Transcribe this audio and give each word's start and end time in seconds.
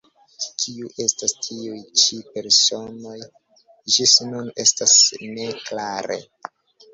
Kiu 0.61 0.87
estas 1.03 1.35
tiuj 1.47 1.75
ĉi 2.03 2.17
personoj, 2.37 3.13
ĝis 3.97 4.15
nun 4.31 4.49
estas 4.65 4.97
ne 5.37 5.47
klare. 5.69 6.19